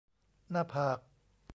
[0.51, 0.97] หน้าผาก